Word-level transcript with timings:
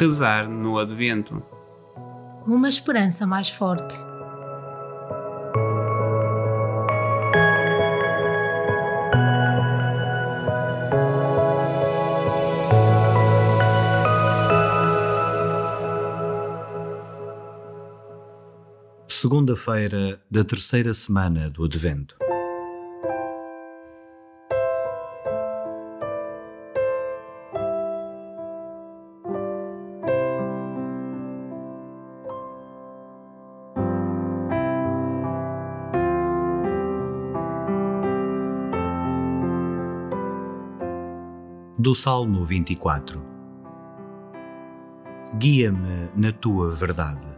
Rezar 0.00 0.48
no 0.48 0.78
Advento. 0.78 1.42
Uma 2.46 2.70
esperança 2.70 3.26
mais 3.26 3.50
forte. 3.50 3.94
Segunda-feira 19.06 20.18
da 20.30 20.42
terceira 20.42 20.94
semana 20.94 21.50
do 21.50 21.62
Advento. 21.62 22.16
Do 41.80 41.94
Salmo 41.94 42.44
24. 42.44 43.22
Guia-me 45.38 46.10
na 46.14 46.30
tua 46.30 46.70
verdade. 46.70 47.29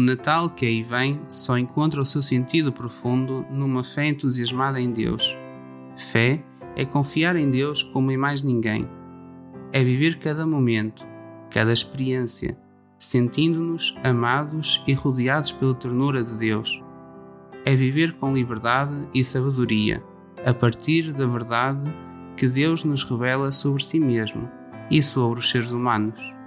O 0.00 0.02
Natal 0.02 0.48
que 0.48 0.64
aí 0.64 0.82
vem 0.82 1.20
só 1.28 1.58
encontra 1.58 2.00
o 2.00 2.06
seu 2.06 2.22
sentido 2.22 2.72
profundo 2.72 3.44
numa 3.50 3.84
fé 3.84 4.08
entusiasmada 4.08 4.80
em 4.80 4.90
Deus. 4.90 5.36
Fé 5.94 6.42
é 6.74 6.86
confiar 6.86 7.36
em 7.36 7.50
Deus 7.50 7.82
como 7.82 8.10
em 8.10 8.16
mais 8.16 8.42
ninguém. 8.42 8.88
É 9.70 9.84
viver 9.84 10.18
cada 10.18 10.46
momento, 10.46 11.06
cada 11.50 11.70
experiência, 11.70 12.56
sentindo-nos 12.98 13.94
amados 14.02 14.82
e 14.86 14.94
rodeados 14.94 15.52
pela 15.52 15.74
ternura 15.74 16.24
de 16.24 16.32
Deus. 16.32 16.82
É 17.66 17.76
viver 17.76 18.14
com 18.14 18.32
liberdade 18.32 19.06
e 19.12 19.22
sabedoria, 19.22 20.02
a 20.46 20.54
partir 20.54 21.12
da 21.12 21.26
verdade 21.26 21.94
que 22.38 22.48
Deus 22.48 22.84
nos 22.84 23.02
revela 23.02 23.52
sobre 23.52 23.84
si 23.84 24.00
mesmo 24.00 24.48
e 24.90 25.02
sobre 25.02 25.40
os 25.40 25.50
seres 25.50 25.70
humanos. 25.70 26.39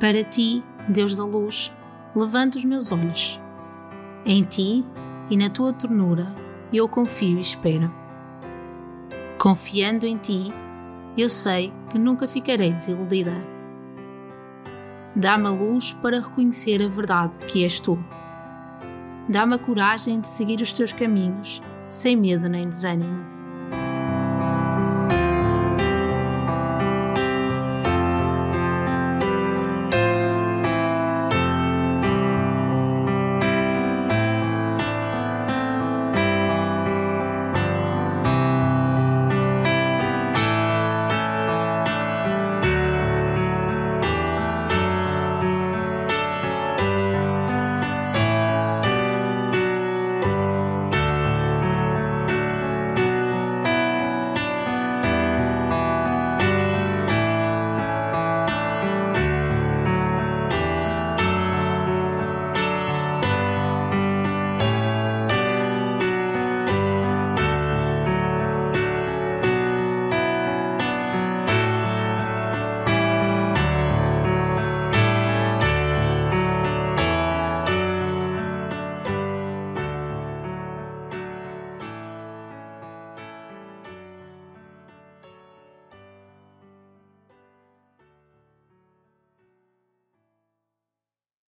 Para 0.00 0.24
ti, 0.24 0.64
Deus 0.88 1.14
da 1.14 1.26
luz, 1.26 1.70
levanto 2.16 2.54
os 2.54 2.64
meus 2.64 2.90
olhos. 2.90 3.38
Em 4.24 4.42
ti 4.42 4.82
e 5.28 5.36
na 5.36 5.50
tua 5.50 5.74
ternura 5.74 6.34
eu 6.72 6.88
confio 6.88 7.36
e 7.36 7.40
espero. 7.42 7.92
Confiando 9.38 10.06
em 10.06 10.16
ti, 10.16 10.54
eu 11.18 11.28
sei 11.28 11.70
que 11.90 11.98
nunca 11.98 12.26
ficarei 12.26 12.72
desiludida. 12.72 13.34
Dá-me 15.14 15.48
a 15.48 15.50
luz 15.50 15.92
para 15.92 16.20
reconhecer 16.20 16.82
a 16.82 16.88
verdade 16.88 17.34
que 17.46 17.62
és 17.62 17.78
tu. 17.78 18.02
Dá-me 19.28 19.56
a 19.56 19.58
coragem 19.58 20.18
de 20.18 20.28
seguir 20.28 20.62
os 20.62 20.72
teus 20.72 20.94
caminhos, 20.94 21.60
sem 21.90 22.16
medo 22.16 22.48
nem 22.48 22.66
desânimo. 22.66 23.39